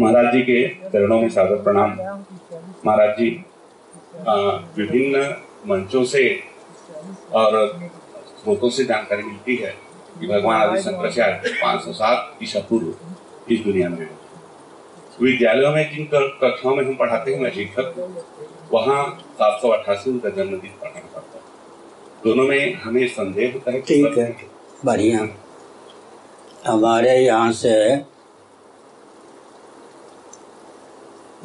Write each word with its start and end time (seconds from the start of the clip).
महाराज 0.00 0.32
जी 0.32 0.40
के 0.42 0.58
चरणों 0.90 1.20
में 1.20 1.28
सादर 1.30 1.62
प्रणाम। 1.62 1.90
महाराज 2.86 3.10
जी 3.18 3.28
विभिन्न 4.76 5.22
मंचों 5.66 6.04
से 6.04 6.22
और 7.34 7.56
स्रोतों 8.40 8.70
से 8.70 8.84
जानकारी 8.84 9.22
मिलती 9.22 9.56
है 9.56 9.74
कि 10.20 10.26
भगवान 10.26 10.60
आदि 10.60 10.80
शंकराचार्य 10.82 11.52
पाँच 11.62 11.82
सौ 11.84 11.92
सात 11.92 12.42
ईसा 12.42 12.60
पूर्व 12.70 13.52
इस 13.54 13.60
दुनिया 13.64 13.88
में। 13.88 14.08
विद्यालयों 15.20 15.72
में 15.72 15.82
जिन 15.90 16.04
कक्षाओं 16.12 16.74
में 16.76 16.84
हम 16.84 16.94
पढ़ाते 16.96 17.32
हैं, 17.32 17.40
मैं 17.40 17.50
शिक्षक, 17.52 17.94
वहाँ 18.72 19.04
सात 19.32 19.60
सौ 19.62 19.68
अट्ठासी 19.70 20.10
उनका 20.10 20.28
जन्मदिन 20.30 20.70
पढ़ाना 20.80 21.08
पड़ता 21.14 21.36
है। 21.36 21.42
दोनों 22.24 22.46
में 22.48 22.74
हमें 22.82 23.06
संदेह 23.08 23.52
होता 23.52 23.72
है 23.72 23.80
ठीक 23.82 24.18
है, 24.18 24.36
बढ़िया। 24.84 25.28
हमारे 26.66 27.16
यहाँ 27.16 27.52
से 27.54 27.74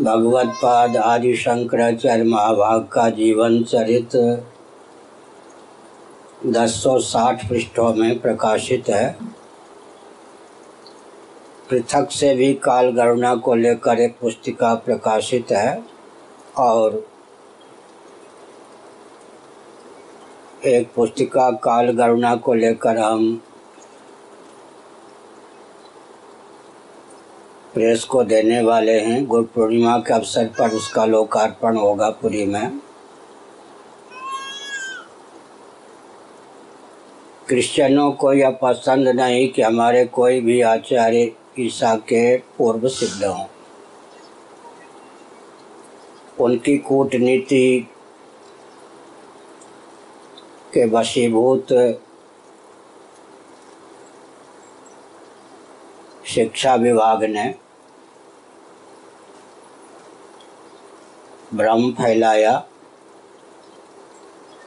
भगवत 0.02 0.47
पाद 0.61 0.96
आदि 0.97 1.36
शंकराचार्य 1.36 2.24
महाभाग 2.24 2.88
का 2.92 3.10
जीवन 3.10 3.64
चरित्र 3.64 4.43
साठ 7.02 7.47
पृष्ठों 7.50 7.93
में 7.93 8.19
प्रकाशित 8.19 8.89
है। 8.89 9.16
पृथक 11.69 12.11
से 12.11 12.33
भी 12.36 12.54
काल 12.54 12.89
गणना 12.92 13.33
को 13.36 13.55
लेकर 13.55 14.00
एक 14.00 14.18
पुस्तिका 14.21 14.74
प्रकाशित 14.75 15.52
है 15.52 15.83
और 16.57 17.04
एक 20.66 20.91
पुस्तिका 20.96 21.50
काल 21.64 21.91
गणना 21.91 22.36
को 22.36 22.54
लेकर 22.54 22.97
हम 22.97 23.41
प्रेस 27.75 28.04
को 28.04 28.24
देने 28.24 28.61
वाले 28.61 29.00
हैं। 29.00 29.25
गुरु 29.25 29.43
पूर्णिमा 29.43 29.97
के 29.97 30.14
अवसर 30.14 30.46
पर 30.46 30.71
उसका 30.71 31.06
लोकार्पण 31.06 31.78
होगा 31.78 32.09
पुरी 32.09 32.45
में। 32.45 32.80
क्रिश्चियनों 37.47 38.11
को 38.11 38.33
यह 38.33 38.49
पसंद 38.49 39.08
नहीं 39.08 39.47
कि 39.49 39.61
हमारे 39.61 40.05
कोई 40.05 40.39
भी 40.41 40.61
आचार्य 40.61 41.31
ईसा 41.59 41.95
के 41.95 42.38
पूर्व 42.38 42.88
सिद्ध 42.88 43.23
हों। 43.25 43.45
उनकी 46.39 46.77
कूटनीति 46.77 47.89
के 50.73 50.86
वशीभूत 50.86 51.67
शिक्षा 56.25 56.75
विभाग 56.75 57.23
ने 57.23 57.64
भ्रम 61.53 61.91
फैलाया। 61.91 62.67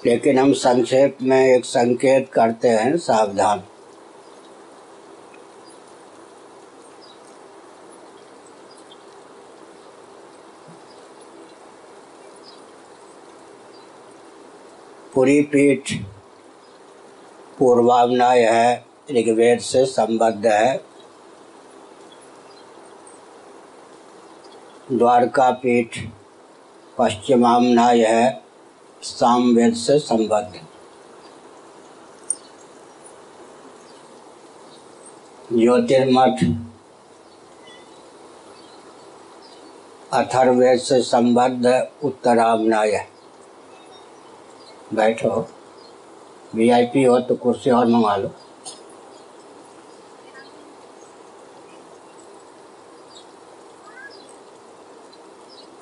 लेकिन 0.06 0.38
हम 0.38 0.52
संक्षेप 0.52 1.18
में 1.22 1.46
एक 1.46 1.64
संकेत 1.64 2.30
करते 2.32 2.68
हैं, 2.68 2.96
सावधान। 2.96 3.62
पूरी 15.14 15.42
पीठ 15.42 15.92
पूर्वावनाय 17.58 18.40
है, 18.40 18.86
ऋग्वेद 19.10 19.58
से 19.58 19.86
संबद्ध 19.86 20.46
है। 20.46 20.84
द्वारका 24.92 25.50
पीठ 25.50 25.98
पश्चिमामनाय 26.98 28.00
है 28.04 28.42
सामवेद 29.02 29.74
से 29.74 29.98
संबद्ध। 29.98 30.60
ज्योतिर्मठ 35.52 36.42
अथर्वेद 40.12 40.78
से 40.78 41.00
संबद्ध 41.02 41.66
उत्तरामनाय 42.04 43.06
बैठो। 44.94 45.46
वीआईपी 46.54 47.04
हो 47.04 47.18
तो 47.20 47.34
कुर्सी 47.36 47.70
और 47.70 47.86
मंगा 47.86 48.16
लो। 48.16 48.30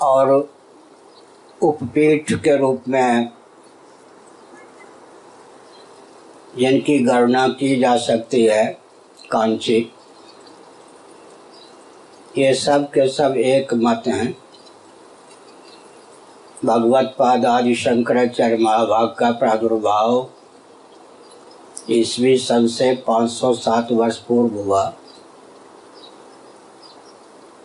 और 0.03 0.56
उपपीठ 1.67 2.33
के 2.33 2.57
रूप 2.57 2.83
में 2.89 3.29
जिनकी 6.57 6.99
गणना 6.99 7.49
की 7.49 7.81
जा 7.81 7.97
सकती 7.97 8.45
है, 8.45 8.79
कांची। 9.31 9.93
ये 12.39 12.55
सब 12.55 12.87
के 12.87 13.09
सब 13.09 13.37
एक 13.37 13.75
मत 13.75 14.03
हैं। 14.07 14.39
भगवत 16.65 17.15
पाद 17.19 17.47
आदि 17.47 17.75
शंकराचार्य 17.75 18.57
महाभाग 18.57 19.09
का 19.09 19.31
प्रादुर्भाव 19.31 20.31
ईस्वी 21.91 22.37
सन 22.37 22.67
से 22.67 22.95
507 23.09 23.89
वर्ष 23.93 24.17
पूर्व 24.17 24.55
हुआ। 24.55 24.95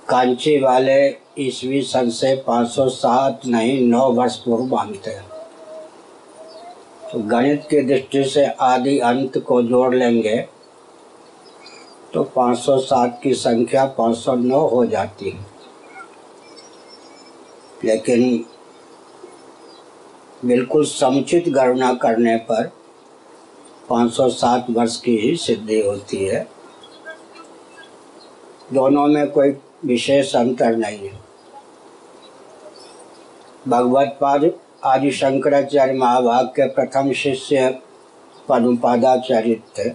कांची 0.10 0.60
वाले 0.60 1.21
ईस्वी 1.40 1.82
सन 1.82 2.10
से 2.10 2.36
507 2.48 3.46
नहीं, 3.46 3.82
नौ 3.82 4.12
वर्ष 4.12 4.36
पूर्व 4.38 4.64
मानते 4.66 5.12
हैं। 5.12 5.30
तो 7.12 7.20
गणित 7.20 7.68
की 7.70 7.82
दृष्टि 7.82 8.24
से 8.24 8.46
आदि 8.62 8.98
अंत 9.00 9.38
को 9.38 9.62
जोड़ 9.62 9.94
लेंगे 9.96 10.36
तो 12.14 12.24
507 12.36 13.20
की 13.24 13.34
संख्या 13.34 13.86
509 13.98 14.60
हो 14.70 14.86
जाती 14.86 15.30
है। 15.30 15.46
लेकिन 17.86 18.46
बिल्कुल 20.46 20.86
समुचित 20.86 21.50
गणना 21.50 21.94
करने 21.94 22.36
पर 22.52 22.72
507 23.90 24.70
वर्ष 24.70 25.00
की 25.02 25.18
ही 25.18 25.36
सिद्धि 25.38 25.82
होती 25.82 26.24
है। 26.26 26.48
दोनों 28.74 29.08
में 29.08 29.30
कोई 29.32 29.52
विशेष 29.86 30.36
अंतर 30.36 30.76
नहीं 30.76 30.98
है। 30.98 31.20
भगवत 33.68 34.18
पाद 34.22 34.52
आदि 34.84 35.12
शंकराचार्य 35.12 35.94
महाभाग 35.94 36.46
के 36.46 36.68
प्रथम 36.68 37.12
शिष्य 37.14 37.70
पद्मपादाचार्य 38.50 39.56
थे। 39.80 39.90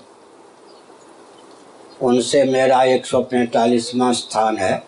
उनसे 2.02 2.44
मेरा 2.44 2.82
एक 2.84 3.06
सौ 3.06 3.20
पैंतालीसवां 3.22 4.12
स्थान 4.12 4.56
है। 4.56 4.82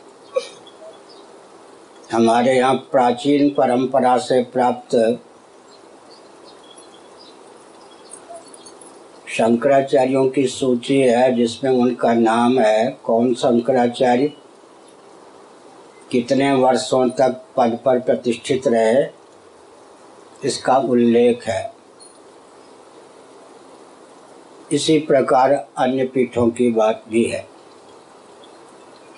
हमारे 2.12 2.56
यहाँ 2.56 2.74
प्राचीन 2.74 3.48
परंपरा 3.50 4.16
से 4.18 4.42
प्राप्त 4.42 4.96
शंकराचार्यों 9.28 10.28
की 10.28 10.46
सूची 10.46 11.00
है, 11.00 11.34
जिसमें 11.34 11.70
उनका 11.70 12.12
नाम 12.14 12.58
है 12.58 12.98
कौन 13.04 13.34
शंकराचार्य? 13.34 14.32
कितने 16.10 16.52
वर्षों 16.52 17.08
तक 17.08 17.44
पद 17.56 17.78
पर 17.84 17.98
प्रतिष्ठित 17.98 18.68
रहे, 18.68 19.06
इसका 20.44 20.76
उल्लेख 20.76 21.44
है। 21.44 21.72
इसी 24.72 24.98
प्रकार 24.98 25.52
अन्य 25.78 26.04
पीठों 26.04 26.50
की 26.50 26.70
बात 26.70 27.04
भी 27.08 27.24
है। 27.24 27.46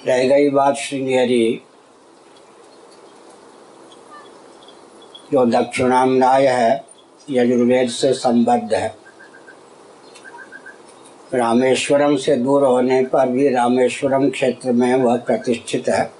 रह 0.06 0.28
गई 0.28 0.50
बात 0.50 0.74
श्रृंगेरी 0.74 1.62
जो 5.32 5.46
दक्षिणामनाय 5.46 6.46
है, 6.46 6.84
यजुर्वेद 7.30 7.88
से 7.88 8.12
संबद्ध 8.12 8.74
है। 8.74 8.96
रामेश्वरम 11.34 12.16
से 12.16 12.36
दूर 12.36 12.64
होने 12.64 13.04
पर 13.04 13.28
भी 13.28 13.48
रामेश्वरम 13.48 14.30
क्षेत्र 14.30 14.72
में 14.72 14.94
वह 14.94 15.16
प्रतिष्ठित 15.16 15.88
है। 15.88 16.19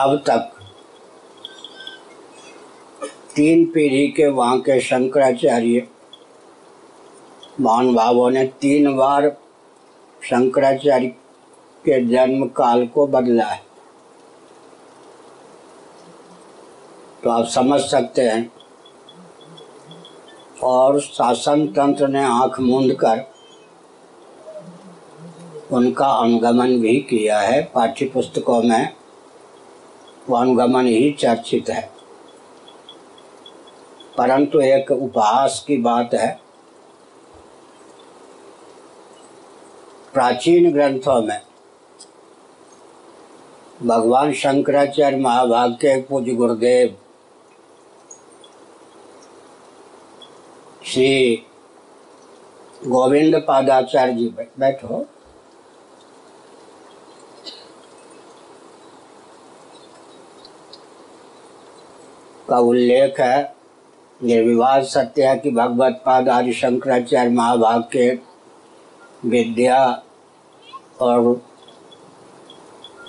अब 0.00 0.16
तक 0.16 0.52
तीन 3.36 3.64
पीढ़ी 3.64 4.08
के 4.08 4.26
वहाँ 4.26 4.58
के 4.60 4.80
शंकराचार्य 4.80 5.86
महान 7.60 7.94
भावों 7.94 8.30
ने 8.30 8.44
तीन 8.60 8.96
बार 8.96 9.28
शंकराचार्य 10.24 11.08
के 11.84 12.00
जन्म 12.06 12.46
काल 12.48 12.86
को 12.86 13.06
बदला 13.06 13.44
है। 13.44 13.62
तो 17.24 17.30
आप 17.30 17.44
समझ 17.46 17.80
सकते 17.80 18.22
हैं। 18.22 18.52
और 20.62 21.00
शासन 21.00 21.66
तंत्र 21.66 22.08
ने 22.08 22.24
आँख 22.24 22.60
मूंद 22.60 22.94
कर 22.94 23.24
उनका 25.72 26.06
अनुगमन 26.06 26.80
भी 26.80 26.96
किया 26.96 27.40
है 27.40 27.62
पाठ्य 27.74 28.06
पुस्तकों 28.06 28.62
में। 28.62 28.99
अनुगमन 30.28 30.86
ही 30.86 31.12
चर्चित 31.12 31.68
है। 31.70 31.90
परंतु 34.18 34.60
एक 34.60 34.90
उपहास 34.90 35.64
की 35.66 35.76
बात 35.76 36.14
है। 36.14 36.40
प्राचीन 40.14 40.72
ग्रंथों 40.72 41.22
में 41.22 41.40
भगवान 43.82 44.32
शंकराचार्य 44.32 45.16
महाभाग 45.16 45.72
के 45.72 46.02
पूज्य 46.02 46.32
गुरुदेव, 46.32 46.96
श्री 50.84 51.42
गोविंद 52.86 53.44
पादाचार्य 53.48 54.12
जी 54.12 54.26
बैठो। 54.58 55.06
का 62.50 62.58
उल्लेख 62.58 63.20
है। 63.20 63.54
निर्विवाद 64.20 64.82
सत्य 64.82 65.26
है 65.26 65.36
कि 65.38 65.50
भगवत 65.50 66.02
पाद 66.06 66.28
आदि 66.28 66.52
शंकराचार्य 66.52 67.30
महाभाग 67.30 67.82
के 67.82 68.10
विद्या 69.28 70.02
और 71.00 71.34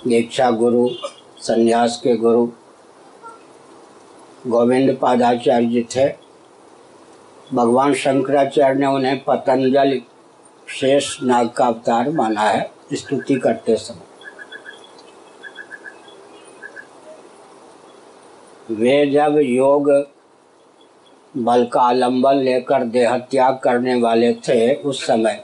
दीक्षा 0.06 0.50
गुरु, 0.50 0.88
संन्यास 1.38 2.00
के 2.04 2.16
गुरु 2.16 2.46
गोविंद 4.46 4.96
पादाचार्य 5.02 5.66
जी 5.66 5.82
थे। 5.96 6.08
भगवान 7.54 7.94
शंकराचार्य 7.94 8.78
ने 8.78 8.86
उन्हें 8.86 9.24
पतंजलि 9.24 10.02
शेष 10.68 11.16
नाग 11.22 11.48
का 11.48 11.66
अवतार 11.66 12.10
माना 12.10 12.40
है। 12.40 12.70
स्तुति 12.92 13.34
करते 13.34 13.76
समय 13.76 14.11
वे 18.72 19.06
जब 19.06 19.38
योग 19.38 19.88
बल 21.36 21.64
का 21.66 21.80
आलंबन 21.80 22.36
लेकर 22.36 22.84
देह 22.84 23.16
त्याग 23.30 23.58
करने 23.58 23.94
वाले 24.00 24.32
थे 24.48 24.74
उस 24.74 25.06
समय। 25.06 25.42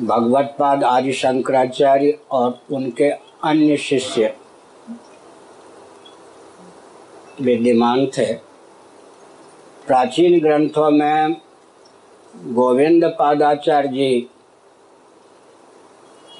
भगवत 0.00 0.54
पाद 0.58 0.84
आदि 0.84 1.12
शंकराचार्य 1.12 2.18
और 2.30 2.58
उनके 2.72 3.10
अन्य 3.44 3.76
शिष्य 3.76 4.34
विद्यमान 7.40 8.06
थे। 8.06 8.32
प्राचीन 9.86 10.40
ग्रंथों 10.40 10.90
में 10.90 11.36
गोविंद 12.54 13.04
पादाचार्य 13.18 13.88
जी 13.88 14.20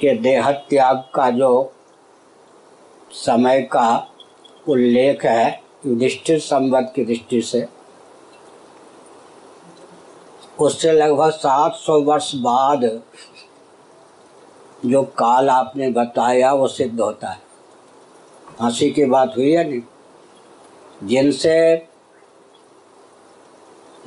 के 0.00 0.15
देहत्याग 0.15 1.05
का 1.15 1.31
जो 1.31 1.73
समय 3.11 3.62
का 3.62 3.88
उल्लेख 4.68 5.24
है, 5.24 5.62
युधिष्ठिर 5.86 6.38
संवत 6.38 6.92
की 6.96 7.04
दृष्टि 7.04 7.42
से। 7.42 7.66
उससे 10.60 10.92
लगभग 10.92 11.30
700 11.30 12.00
वर्ष 12.00 12.32
बाद 12.34 13.02
जो 14.86 15.02
काल 15.02 15.50
आपने 15.50 15.90
बताया, 15.90 16.52
वो 16.52 16.68
सिद्ध 16.68 17.00
होता 17.00 17.28
है। 17.28 17.38
हँसी 18.60 18.90
की 18.90 19.04
बात 19.04 19.34
हुई 19.36 19.52
है 19.52 19.70
नहीं? 19.70 19.82
जिनसे 21.02 21.88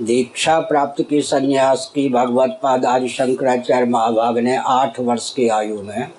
दीक्षा 0.02 0.60
प्राप्त 0.60 1.04
की 1.10 1.22
संन्यास 1.22 1.92
की, 1.96 2.10
भगवत 2.10 2.60
पाद 2.64 2.86
आदि 2.86 3.10
शंकराचार्य 3.10 3.86
महाभाग 3.86 4.38
ने 4.38 4.58
आठ 4.58 5.00
वर्ष 5.00 5.34
की 5.34 5.48
आयु 5.48 5.82
में 5.82 6.12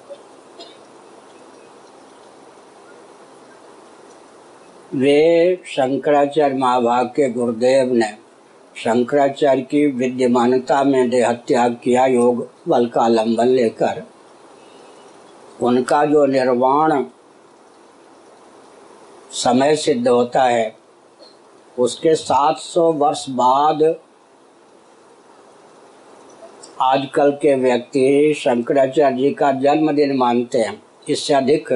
वे 4.94 5.56
शंकराचार्य 5.66 6.54
महाभाग 6.54 7.06
के 7.06 7.28
गुरुदेव 7.31 7.92
ने 7.92 8.06
शंकराचार्य 8.76 9.62
की 9.62 9.87
विद्यमानता 9.87 10.84
में 10.84 11.10
देह 11.10 11.32
त्याग 11.32 11.76
किया 11.84 12.06
योग 12.06 12.48
बल 12.69 12.87
का 12.87 13.08
लंबन 13.08 13.48
लेकर। 13.48 14.02
उनका 15.62 16.04
जो 16.04 16.26
निर्वाण 16.26 17.04
समय 19.31 19.76
सिद्ध 19.76 20.08
होता 20.08 20.42
है, 20.42 20.76
उसके 21.78 22.14
700 22.14 22.92
वर्ष 22.92 23.25
बाद 23.31 23.82
आजकल 26.81 27.31
के 27.32 27.54
व्यक्ति 27.54 28.34
शंकराचार्य 28.37 29.16
जी 29.16 29.31
का 29.31 29.52
जन्मदिन 29.52 30.16
मानते 30.16 30.58
हैं। 30.58 30.82
इससे 31.08 31.34
अधिक 31.34 31.72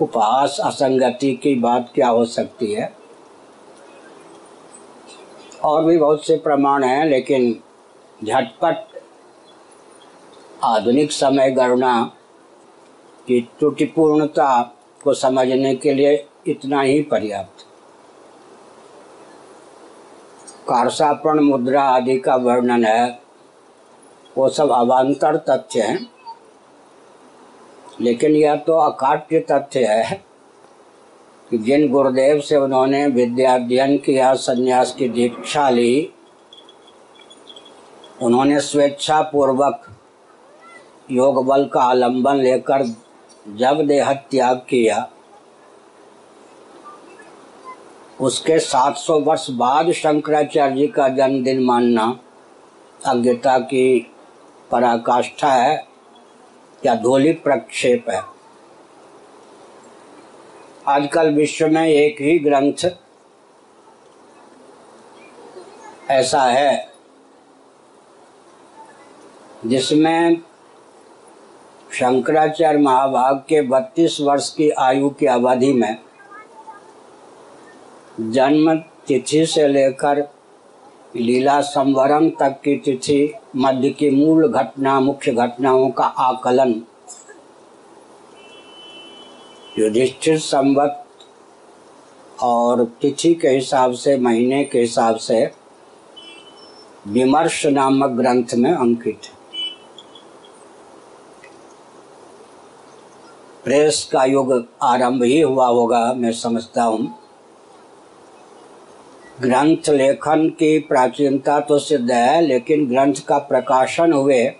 उपहास 0.00 0.60
असंगति 0.64 1.34
की 1.34 1.54
बात 1.54 1.90
क्या 1.94 2.08
हो 2.08 2.24
सकती 2.24 2.72
है। 2.72 2.96
और 5.64 5.84
भी 5.84 5.98
बहुत 5.98 6.26
से 6.26 6.36
प्रमाण 6.36 6.84
हैं, 6.84 7.04
लेकिन 7.04 7.60
झटपट 8.24 8.86
आधुनिक 10.64 11.12
समय 11.12 11.50
गणना 11.50 12.04
की 13.26 13.40
त्रुटिपूर्णता 13.58 14.76
को 15.04 15.14
समझने 15.14 15.74
के 15.74 15.94
लिए 15.94 16.28
इतना 16.46 16.80
ही 16.80 17.02
पर्याप्त। 17.02 17.66
कारसापण 20.68 21.40
मुद्रा 21.40 21.82
आदि 21.82 22.18
का 22.18 22.36
वर्णन 22.36 22.84
है, 22.84 23.20
वो 24.38 24.48
सब 24.48 24.70
अवान्तर 24.70 25.36
तथ्य 25.36 25.80
हैं। 25.80 26.19
लेकिन 28.00 28.36
यह 28.36 28.54
तो 28.56 28.72
अकाट्य 28.72 29.38
तथ्य 29.40 29.84
है 29.84 30.24
कि 31.50 31.58
जिन 31.58 31.88
गुरुदेव 31.88 32.40
से 32.40 32.56
उन्होंने 32.56 33.06
विद्याध्ययन 33.06 33.96
किया, 33.96 34.34
संन्यास 34.34 34.94
की 34.94 35.08
दीक्षा 35.08 35.70
ली, 35.70 36.12
उन्होंने 38.22 38.60
स्वेच्छा 38.60 39.20
पूर्वक 39.22 39.86
योग 41.10 41.46
बल 41.46 41.64
का 41.64 41.80
आलंबन 41.80 42.36
लेकर 42.36 42.84
जब 43.48 43.86
देह 43.86 44.12
त्याग 44.12 44.56
किया, 44.56 45.10
उसके 48.20 48.58
700 48.58 49.20
वर्ष 49.20 49.50
बाद 49.50 49.90
शंकराचार्य 49.92 50.76
जी 50.76 50.86
का 50.86 51.08
जन्मदिन 51.08 51.62
मानना 51.64 52.18
अज्ञता 53.06 53.58
की 53.58 54.06
पराकाष्ठा 54.70 55.52
है। 55.52 55.89
या 56.86 56.94
धोली 56.94 57.32
प्रक्षेप 57.32 58.10
है। 58.10 58.20
आजकल 60.88 61.34
विश्व 61.34 61.66
में 61.68 61.86
एक 61.86 62.20
ही 62.20 62.38
ग्रंथ 62.38 62.86
ऐसा 66.10 66.42
है, 66.42 66.88
जिसमें 69.66 70.36
शंकराचार्य 71.92 72.78
महाभाग 72.78 73.36
के 73.48 73.60
32 73.62 74.20
वर्ष 74.20 74.48
की 74.54 74.70
आयु 74.70 75.10
की 75.10 75.26
अवधि 75.26 75.72
में 75.72 75.96
जन्म 78.20 78.74
तिथि 79.06 79.44
से 79.46 79.66
लेकर 79.68 80.20
लीला 81.16 81.60
संवरण 81.60 82.28
तक 82.30 82.60
की 82.64 82.76
तिथि, 82.76 83.32
मध्य 83.56 83.88
की 83.90 84.10
मूल 84.10 84.46
घटना, 84.48 84.98
मुख्य 85.00 85.32
घटनाओं 85.32 85.90
का 85.90 86.04
आकलन। 86.04 86.74
युधिष्ठिर 89.78 90.38
संवत 90.38 91.04
और 92.42 92.84
तिथि 93.00 93.34
के 93.34 93.48
हिसाब 93.48 93.92
से, 93.92 94.16
महीने 94.18 94.64
के 94.64 94.80
हिसाब 94.80 95.16
से 95.16 95.50
विमर्श 97.06 97.64
नामक 97.66 98.10
ग्रंथ 98.10 98.54
में 98.54 98.72
अंकित 98.72 99.20
प्रेस 103.64 104.08
का 104.12 104.24
युग 104.24 104.52
आरंभ 104.82 105.22
ही 105.22 105.40
हुआ 105.40 105.66
होगा, 105.66 106.12
मैं 106.14 106.32
समझता 106.32 106.82
हूँ। 106.82 107.14
ग्रंथ 109.42 109.88
लेखन 109.88 110.48
की 110.48 110.78
प्राचीनता 110.78 111.58
तो 111.60 111.78
सिद्ध 111.78 112.10
है, 112.10 112.40
लेकिन 112.40 112.86
ग्रंथ 112.88 113.14
का 113.28 113.38
प्रकाशन 113.38 114.12
हुए 114.12 114.52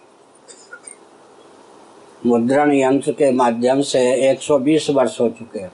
मुद्रण 2.26 2.72
यंत्र 2.72 3.12
के 3.12 3.30
माध्यम 3.32 3.80
से 3.82 4.00
120 4.30 4.88
वर्ष 4.90 5.20
हो 5.20 5.28
चुके 5.30 5.66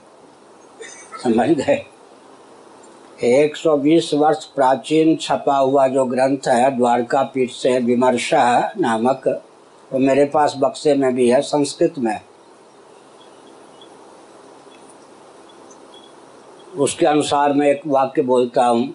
समझ 1.23 1.49
गए? 1.49 1.81
120 3.23 4.13
वर्ष 4.13 4.43
प्राचीन 4.45 5.15
छपा 5.15 5.57
हुआ 5.57 5.87
जो 5.87 6.05
ग्रंथ 6.05 6.47
है 6.47 6.69
द्वारका 6.77 7.23
पीठ 7.23 7.51
से 7.51 7.77
विमर्शा 7.79 8.73
नामक, 8.77 9.27
वो 9.91 9.99
मेरे 9.99 10.25
पास 10.25 10.55
बक्से 10.57 10.95
में 10.95 11.13
भी 11.15 11.29
है, 11.29 11.41
संस्कृत 11.41 11.99
में। 11.99 12.19
उसके 16.77 17.05
अनुसार 17.05 17.53
मैं 17.53 17.67
एक 17.67 17.81
वाक्य 17.87 18.21
बोलता 18.21 18.65
हूँ। 18.65 18.93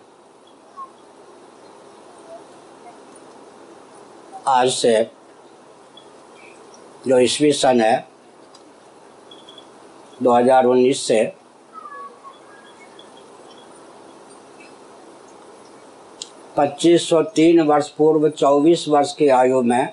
आज 4.48 4.68
से 4.70 5.02
जो 7.06 7.18
ईस्वी 7.18 7.52
सन 7.52 7.80
है 7.80 8.06
2019 10.22 10.96
से, 10.96 11.24
पच्चीस 16.56 17.08
सौ 17.08 17.22
तीन 17.36 17.60
वर्ष 17.60 17.88
पूर्व 17.88 18.28
चौबीस 18.28 18.84
वर्ष 18.88 19.14
की 19.14 19.28
आयु 19.28 19.62
में 19.62 19.92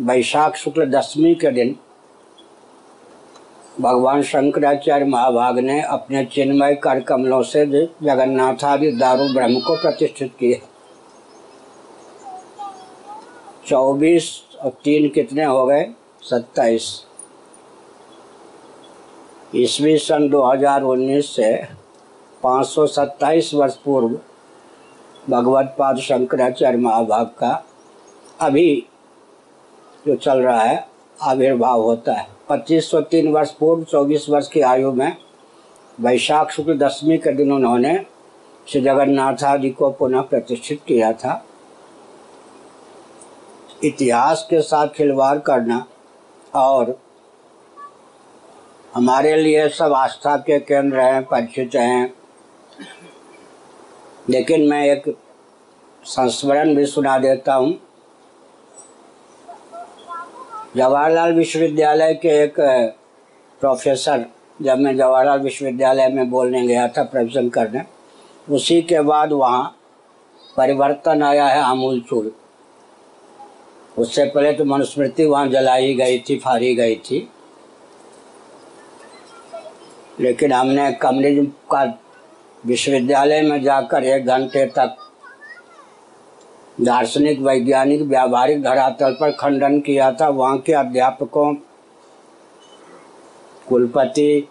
वैशाख 0.00 0.56
शुक्ल 0.56 0.90
दशमी 0.90 1.34
के 1.34 1.50
दिन 1.50 1.76
भगवान 3.78 4.22
शंकराचार्य 4.22 5.04
महाभाग 5.04 5.58
ने 5.58 5.82
अपने 5.82 6.24
चिन्मय 6.24 6.74
कर 6.74 7.00
कमलों 7.00 7.42
से 7.42 7.66
जगन्नाथादि 7.66 8.92
दारू 8.92 9.34
ब्रह्म 9.34 9.60
को 9.60 9.76
प्रतिष्ठित 9.82 10.32
किया। 10.38 10.66
चौबीस 13.66 14.42
और 14.60 14.70
तीन 14.70 15.08
कितने 15.08 15.44
हो 15.44 15.66
गए? 15.66 15.90
सत्ताईस। 16.22 17.04
ईस्वी 19.56 19.98
सन 19.98 20.28
2019 20.28 21.36
से 21.36 21.68
527 22.42 23.54
वर्ष 23.54 23.76
पूर्व 23.76 24.18
भगवत 25.30 25.76
पाद 25.78 25.98
शंकराचार्य 25.98 26.78
महाभाग 26.78 27.26
का 27.26 27.64
अभी 28.40 28.86
जो 30.06 30.16
चल 30.16 30.38
रहा 30.38 30.60
है, 30.60 30.88
आविर्भाव 31.22 31.82
होता 31.82 32.12
है। 32.12 32.39
पच्चीस 32.50 32.90
सौ 32.90 33.00
तीन 33.00 33.32
वर्ष 33.32 33.50
पूर्व, 33.50 33.82
चौबीस 33.84 34.28
वर्ष 34.30 34.48
की 34.48 34.60
आयु 34.60 34.92
में 34.92 35.16
वैशाख 36.00 36.50
शुक्ल 36.50 36.78
दशमी 36.78 37.18
के 37.18 37.32
दिन 37.32 37.52
उन्होंने 37.52 38.06
श्री 38.68 38.80
जगन्नाथ 38.80 39.58
जी 39.58 39.70
को 39.70 39.90
पुनः 39.90 40.20
प्रतिष्ठित 40.20 40.80
किया 40.86 41.12
था। 41.12 41.46
इतिहास 43.84 44.46
के 44.50 44.60
साथ 44.60 44.88
खिलवाड़ 44.88 45.38
करना 45.38 45.86
और 46.54 46.98
हमारे 48.94 49.36
लिए 49.36 49.68
सब 49.68 49.92
आस्था 49.92 50.36
के 50.36 50.58
केंद्र 50.58 51.00
हैं, 51.00 51.22
परिचित 51.24 51.74
हैं। 51.74 52.14
लेकिन 54.30 54.68
मैं 54.68 54.84
एक 54.84 55.16
संस्मरण 56.04 56.74
भी 56.74 56.86
सुना 56.86 57.18
देता 57.18 57.54
हूँ। 57.54 57.89
जवाहरलाल 60.76 61.32
विश्वविद्यालय 61.34 62.12
के 62.14 62.28
एक 62.42 62.54
प्रोफेसर 63.60 64.24
जब 64.62 64.78
मैं 64.78 64.96
जवाहरलाल 64.96 65.40
विश्वविद्यालय 65.40 66.08
में 66.08 66.30
बोलने 66.30 66.66
गया 66.66 66.86
था 66.88 67.02
प्रवचन 67.02 67.48
करने, 67.48 67.82
उसी 68.48 68.80
के 68.82 69.00
बाद 69.00 69.32
वहाँ 69.32 69.76
परिवर्तन 70.56 71.22
आया 71.22 71.46
है 71.46 71.62
आमूल 71.62 72.00
चूल 72.00 72.32
उससे 73.98 74.24
पहले 74.24 74.52
तो 74.52 74.64
मनुस्मृति 74.64 75.24
वहाँ 75.24 75.48
जलाई 75.48 75.94
गई 75.94 76.18
थी 76.28 76.36
फाड़ी 76.38 76.74
गई 76.74 76.96
थी। 76.96 77.28
लेकिन 80.20 80.52
हमने 80.52 80.90
कम्युनिज्म 80.92 81.46
का 81.70 81.82
विश्वविद्यालय 82.66 83.42
में 83.42 83.62
जाकर 83.62 84.04
एक 84.04 84.26
घंटे 84.26 84.64
तक 84.78 84.96
दार्शनिक, 86.80 87.40
वैज्ञानिक, 87.40 88.02
व्यावहारिक 88.02 88.62
धरातल 88.62 89.12
पर 89.12 89.30
खंडन 89.30 89.78
किया 89.80 90.10
था। 90.12 90.28
वहाँ 90.28 90.58
के 90.58 90.72
अध्यापकों, 90.72 91.54
कुलपति, 93.68 94.48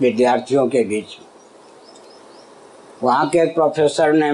विद्यार्थियों 0.00 0.66
के 0.68 0.82
बीच। 0.84 1.16
वहाँ 3.02 3.28
के 3.28 3.44
प्रोफेसर 3.46 4.12
ने 4.12 4.32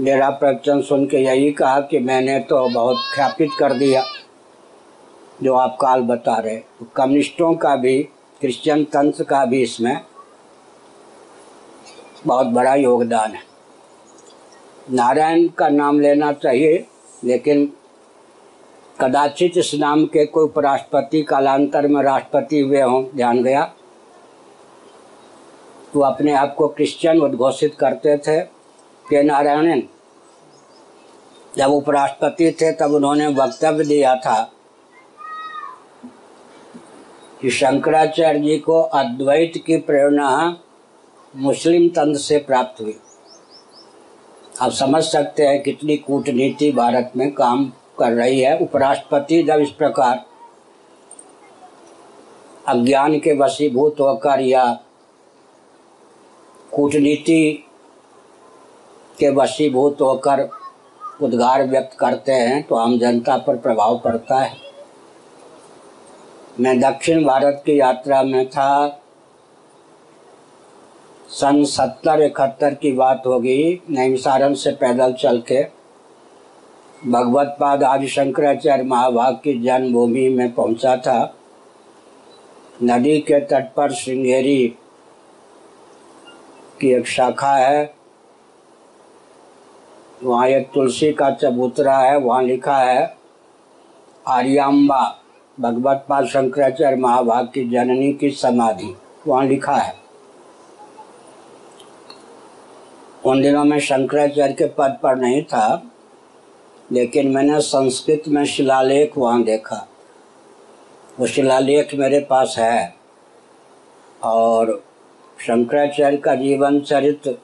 मेरा 0.00 0.30
प्रवचन 0.30 0.80
सुन 0.82 1.06
के 1.06 1.18
यही 1.18 1.50
कहा 1.52 1.80
कि 1.80 1.98
मैंने 1.98 2.38
तो 2.40 2.68
बहुत 2.68 2.96
ख्यापित 3.14 3.50
कर 3.58 3.72
दिया, 3.72 4.02
जो 5.42 5.54
आप 5.54 5.76
काल 5.80 6.02
बता 6.02 6.36
रहे। 6.38 6.56
कम्युनिस्टों 6.96 7.54
का 7.54 7.74
भी, 7.76 8.02
क्रिश्चियन 8.40 8.84
तंत्र 8.84 9.24
का 9.24 9.44
भी 9.44 9.62
इसमें 9.62 10.00
बहुत 12.26 12.46
बड़ा 12.46 12.74
योगदान 12.74 13.32
है। 13.32 13.55
नारायण 14.90 15.48
का 15.48 15.68
नाम 15.68 16.00
लेना 16.00 16.32
चाहिए, 16.32 16.86
लेकिन 17.24 17.72
कदाचित 19.00 19.56
इस 19.56 19.74
नाम 19.74 20.04
के 20.06 20.26
कोई 20.26 20.44
उपराष्ट्रपति 20.44 21.22
कालांतर 21.22 21.86
में 21.86 22.02
राष्ट्रपति 22.02 22.60
हुए 22.60 22.80
हों, 22.80 23.04
ध्यान 23.16 23.42
गया। 23.42 23.72
वो 25.96 26.02
अपने 26.02 26.32
आप 26.32 26.54
को 26.54 26.68
क्रिश्चियन 26.68 27.20
उद्घोषित 27.20 27.74
करते 27.74 28.16
थे, 28.18 28.40
के 29.06 29.22
नारायणन। 29.22 29.82
जब 31.56 31.70
उपराष्ट्रपति 31.70 32.50
थे, 32.50 32.72
तब 32.72 32.92
उन्होंने 32.92 33.26
वक्तव्य 33.26 33.84
दिया 33.84 34.14
था 34.16 34.52
कि 37.42 37.50
शंकराचार्य 37.50 38.38
जी 38.38 38.58
को 38.58 38.80
अद्वैत 38.80 39.52
की 39.66 39.76
प्रेरणा 39.76 40.56
मुस्लिम 41.36 41.88
तंत्र 41.88 42.18
से 42.18 42.38
प्राप्त 42.38 42.80
हुई। 42.80 42.98
आप 44.62 44.70
समझ 44.72 45.02
सकते 45.04 45.46
हैं 45.46 45.62
कितनी 45.62 45.96
कूटनीति 45.96 46.70
भारत 46.72 47.12
में 47.16 47.30
काम 47.34 47.64
कर 47.98 48.12
रही 48.12 48.40
है। 48.40 48.56
उपराष्ट्रपति 48.58 49.42
जब 49.42 49.60
इस 49.60 49.70
प्रकार 49.70 50.24
अज्ञान 52.68 53.18
के 53.18 53.36
वशीभूत 53.38 54.00
होकर 54.00 54.40
या 54.40 54.64
कूटनीति 56.72 57.64
के 59.18 59.30
वशीभूत 59.30 60.00
होकर 60.00 60.48
उद्गार 61.22 61.66
व्यक्त 61.66 61.96
करते 61.98 62.32
हैं 62.32 62.62
तो 62.62 62.74
आम 62.74 62.98
जनता 62.98 63.36
पर 63.36 63.56
प्रभाव 63.56 63.98
पड़ता 63.98 64.38
है। 64.38 64.56
मैं 66.60 66.78
दक्षिण 66.80 67.24
भारत 67.24 67.62
की 67.66 67.78
यात्रा 67.80 68.22
में 68.22 68.48
था 68.48 68.86
सन 71.30 71.64
सत्तर 71.64 72.20
इकहत्तर 72.22 72.74
की 72.74 72.92
बात 72.92 73.22
होगी 73.26 73.80
नैमिसारण 73.90 74.54
से 74.54 74.70
पैदल 74.72 75.12
चल 75.12 75.38
के। 75.40 75.62
भगवत 77.06 77.56
पाद 77.60 77.82
आदि 77.82 78.08
शंकराचार्य 78.08 78.82
महाभाग 78.82 79.34
की 79.34 79.54
जन्मभूमि 79.62 80.28
में 80.28 80.52
पहुँचा 80.54 80.96
था। 80.96 81.34
नदी 82.82 83.18
के 83.20 83.40
तट 83.40 83.72
पर 83.74 83.92
श्रृंगेरी 83.92 84.66
की 86.80 86.92
एक 86.92 87.06
शाखा 87.06 87.54
है। 87.56 87.94
वहाँ 90.24 90.46
एक 90.48 90.70
तुलसी 90.74 91.12
का 91.12 91.30
चबूतरा 91.32 91.98
है, 91.98 92.16
वहाँ 92.18 92.42
लिखा 92.42 92.78
है 92.78 93.16
आर्याम्बा 94.26 95.04
भगवत 95.58 96.04
पाद 96.08 96.26
शंकराचार्य 96.26 96.96
महाभाग 96.96 97.46
की 97.46 97.68
जननी 97.68 98.12
की 98.12 98.30
समाधि, 98.30 98.94
वहाँ 99.26 99.44
लिखा 99.44 99.76
है। 99.76 100.05
उन 103.26 103.40
दिनों 103.42 103.64
में 103.64 103.78
शंकराचार्य 103.80 104.52
के 104.52 104.66
पद 104.68 104.98
पर 105.02 105.16
नहीं 105.16 105.42
था, 105.42 105.82
लेकिन 106.92 107.28
मैंने 107.28 107.60
संस्कृत 107.60 108.28
में 108.28 108.44
शिलालेख 108.44 109.16
वहाँ 109.18 109.42
देखा। 109.42 109.86
वो 111.20 111.26
शिलालेख 111.26 111.94
मेरे 111.94 112.20
पास 112.20 112.54
है 112.58 112.94
और 114.22 114.84
शंकराचार्य 115.46 116.16
का 116.16 116.34
जीवन 116.34 116.80
चरित्र 116.80 117.36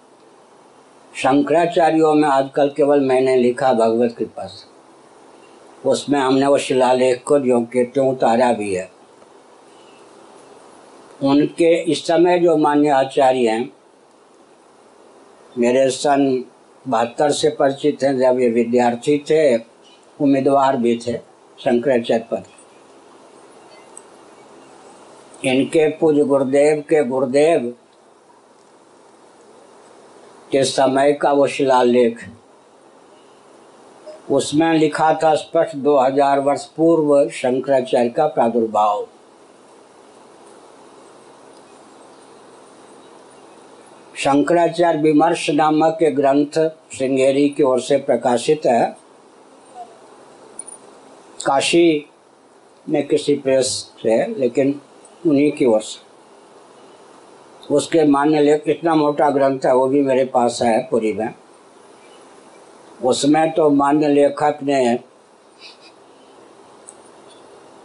शंकराचार्यों 1.15 2.15
में 2.15 2.29
आजकल 2.29 2.69
केवल 2.69 3.01
मैंने 3.01 3.37
लिखा 3.37 3.73
भगवत 3.73 4.15
कृपा 4.19 4.47
से। 4.47 4.71
उसमें 5.89 6.21
हमने 6.21 6.47
वो 6.47 6.59
शिलालेख 6.59 7.23
को 7.27 7.39
जो 7.39 7.61
के 7.63 7.85
त्यों 7.85 8.09
उतारा 8.09 8.53
भी 8.53 8.75
है। 8.75 8.91
उनके 11.23 11.75
इस 11.83 12.07
समय 12.07 12.39
जो 12.39 12.57
मान्य 12.57 12.89
आचार्य 12.89 13.49
हैं 13.49 13.73
मेरे 15.59 15.89
सन 15.91 16.45
बहत्तर 16.85 17.31
से 17.31 17.49
परिचित 17.51 18.03
हैं, 18.03 18.19
जब 18.19 18.41
ये 18.41 18.49
विद्यार्थी 18.49 19.19
थे, 19.31 19.57
उम्मीदवार 20.21 20.77
भी 20.77 20.97
थे 20.97 21.17
शंकराचार्य 21.59 22.25
पर 22.31 22.43
इनके 25.45 25.89
पूज्य 25.91 26.25
गुरुदेव 26.25 26.81
के 26.81 27.05
गुरुदेव 27.05 27.75
के 30.53 30.65
समय 30.65 31.13
का 31.13 31.33
वो 31.33 31.47
शिलालेख, 31.47 32.19
उसमें 34.31 34.73
लिखा 34.75 35.13
था 35.15 35.35
स्पष्ट 35.35 35.77
2000 35.77 36.41
वर्ष 36.41 36.65
पूर्व 36.77 37.29
शंकराचार्य 37.31 38.09
का 38.09 38.27
प्रादुर्भाव। 38.27 39.07
शंकराचार्य 44.23 44.99
विमर्श 44.99 45.51
नामक 45.51 46.03
एक 46.03 46.17
ग्रंथ 46.17 46.59
श्रृंगेरी 46.97 47.49
की 47.49 47.63
ओर 47.63 47.81
से 47.81 47.97
प्रकाशित 47.97 48.67
है। 48.67 48.97
काशी 51.47 52.07
में 52.89 53.07
किसी 53.07 53.35
प्रेस 53.35 53.67
से, 54.03 54.27
लेकिन 54.41 54.81
उन्हीं 55.27 55.53
की 55.53 55.65
ओर 55.65 55.81
से। 55.81 57.75
उसके 57.75 58.05
मान्य 58.05 58.41
लेख, 58.41 58.63
इतना 58.67 58.95
मोटा 58.95 59.31
ग्रंथ 59.31 59.61
है, 59.67 59.75
वो 59.75 59.87
भी 59.87 60.03
मेरे 60.03 60.25
पास 60.25 60.63
है 60.63 60.89
पूरी 60.91 61.13
में। 61.13 61.35
उसमें 63.05 63.53
तो 63.53 63.71
मान्य 63.71 64.09
लेखक 64.09 64.59
ने 64.63 64.99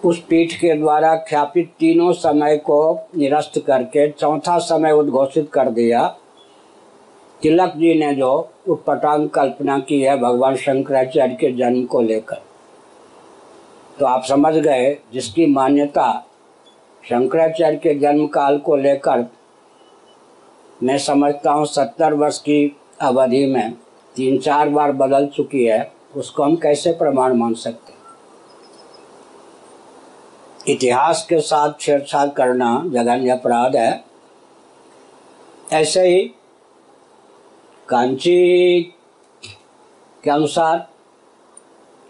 उस 0.05 0.23
पीठ 0.29 0.53
के 0.53 0.73
द्वारा 0.73 1.15
ख्यापित 1.15 1.73
तीनों 1.79 2.13
समय 2.13 2.57
को 2.57 3.07
निरस्त 3.15 3.63
करके 3.67 4.09
चौथा 4.11 4.57
समय 4.59 4.91
उद्घोषित 4.91 5.51
कर 5.53 5.69
दिया। 5.69 6.17
तिलक 7.41 7.73
जी 7.77 7.93
ने 7.93 8.13
जो 8.15 8.29
उत्पटांग 8.67 9.27
कल्पना 9.29 9.77
की 9.79 10.01
है 10.01 10.17
भगवान 10.19 10.55
शंकराचार्य 10.55 11.35
के 11.35 11.51
जन्म 11.51 11.85
को 11.85 12.01
लेकर। 12.01 12.41
तो 13.99 14.05
आप 14.05 14.23
समझ 14.23 14.53
गए, 14.55 14.97
जिसकी 15.13 15.45
मान्यता 15.45 16.11
शंकराचार्य 17.03 17.77
के 17.77 17.93
जन्म 17.99 18.27
काल 18.27 18.57
को 18.57 18.75
लेकर 18.75 19.25
मैं 20.83 20.97
समझता 20.97 21.51
हूँ 21.51 21.65
सत्तर 21.65 22.13
वर्ष 22.13 22.37
की 22.39 22.75
अवधि 23.01 23.45
में 23.45 23.73
तीन 24.15 24.37
चार 24.37 24.69
बार 24.69 24.91
बदल 24.91 25.27
चुकी 25.27 25.63
है, 25.65 25.91
उसको 26.15 26.43
हम 26.43 26.55
कैसे 26.55 26.91
प्रमाण 26.91 27.33
मान 27.33 27.53
सकते 27.55 27.95
इतिहास 30.67 31.25
के 31.29 31.39
साथ 31.39 31.73
छेड़छाड़ 31.79 32.27
करना 32.29 32.69
जघन्य 32.85 33.29
अपराध 33.29 33.75
है। 33.75 34.03
ऐसे 35.73 36.07
ही 36.07 36.31
कांची 37.89 38.81
के 40.23 40.29
अनुसार 40.29 40.87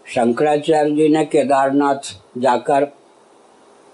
शंकराचार्य 0.06 0.92
जी 0.92 1.08
ने 1.10 1.26
केदारनाथ 1.26 2.14
जाकर 2.38 2.88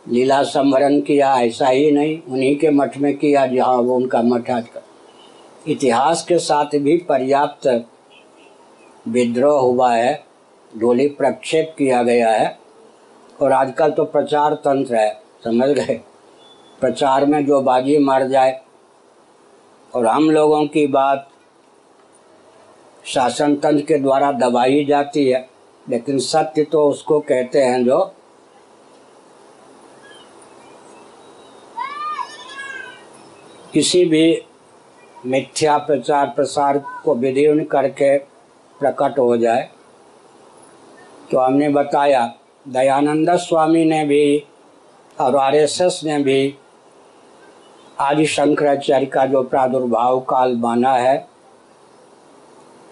लीला 0.07 0.43
संवरण 0.43 0.99
किया, 1.01 1.35
ऐसा 1.41 1.67
ही 1.67 1.91
नहीं, 1.91 2.21
उन्हीं 2.21 2.55
के 2.55 2.69
मठ 2.69 2.97
में 2.97 3.17
किया, 3.17 3.45
जहाँ 3.47 3.75
वो 3.75 3.95
उनका 3.95 4.21
मठ 4.21 4.49
आजकल 4.49 5.71
इतिहास 5.71 6.25
के 6.25 6.37
साथ 6.39 6.65
भी 6.65 6.97
पर्याप्त 6.97 7.67
विद्रोह 9.07 9.61
हुआ 9.61 9.93
है, 9.93 10.23
डोली 10.77 11.07
प्रक्षेप 11.07 11.75
किया 11.77 12.03
गया 12.03 12.31
है, 12.31 12.59
और 13.41 13.51
आजकल 13.51 13.91
तो 13.91 14.03
प्रचार 14.05 14.53
तंत्र 14.53 14.95
है, 14.95 15.21
समझ 15.43 15.69
गए? 15.69 16.01
प्रचार 16.81 17.25
में 17.25 17.45
जो 17.45 17.61
बाजी 17.61 17.97
मार 17.97 18.27
जाए, 18.27 18.61
और 19.95 20.07
हम 20.07 20.29
लोगों 20.31 20.65
की 20.67 20.87
बात 20.87 21.29
शासन 23.05 23.55
तंत्र 23.55 23.83
के 23.85 23.97
द्वारा 23.97 24.31
दबाई 24.31 24.83
जाती 24.85 25.27
है, 25.29 25.47
लेकिन 25.87 26.19
सत्य 26.19 26.63
तो 26.63 26.83
उसको 26.89 27.19
कहते 27.21 27.61
हैं 27.61 27.83
जो 27.85 27.99
किसी 33.73 34.03
भी 34.05 34.41
मिथ्या 35.25 35.77
प्रचार 35.77 36.27
प्रसार 36.27 36.77
को 37.03 37.15
विधीर्ण 37.15 37.63
करके 37.63 38.17
प्रकट 38.79 39.19
हो 39.19 39.35
जाए। 39.37 39.69
तो 41.31 41.39
हमने 41.39 41.69
बताया, 41.69 42.33
दयानंद 42.67 43.35
स्वामी 43.37 43.83
ने 43.85 44.03
भी 44.05 44.43
और 45.17 45.35
आर 45.35 45.55
एस 45.55 45.79
एस 45.81 45.99
ने 46.03 46.17
भी 46.23 46.55
आदि 47.99 48.25
शंकराचार्य 48.25 49.05
का 49.05 49.25
जो 49.25 49.43
प्रादुर्भाव 49.43 50.19
काल 50.19 50.55
माना 50.55 50.93
है 50.93 51.17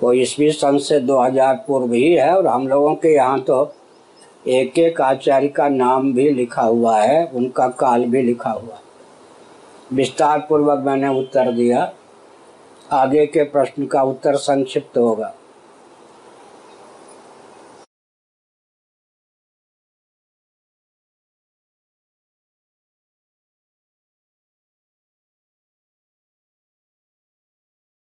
वो 0.02 0.12
ईस्वी 0.14 0.52
सन 0.52 0.78
से 0.78 1.00
2000 1.00 1.56
पूर्व 1.68 1.94
ही 1.94 2.12
है 2.14 2.36
और 2.38 2.48
हम 2.48 2.68
लोगों 2.68 2.94
के 2.96 3.14
यहाँ 3.16 3.40
तो 3.40 3.74
एक 4.50 4.80
एक 4.80 5.02
आचार्य 5.02 5.48
का 5.48 5.68
नाम 5.70 6.12
भी 6.14 6.30
लिखा 6.30 6.62
हुआ 6.62 6.98
है, 7.02 7.26
उनका 7.26 7.68
काल 7.80 8.06
भी 8.06 8.22
लिखा 8.22 8.50
हुआ 8.52 8.80
विस्तार 9.94 10.40
पूर्वक 10.50 10.84
मैंने 10.86 11.08
उत्तर 11.20 11.52
दिया। 11.52 11.92
आगे 12.92 13.26
के 13.26 13.44
प्रश्न 13.46 13.86
का 13.86 14.02
उत्तर 14.04 14.36
संक्षिप्त 14.38 14.98
होगा। 14.98 15.34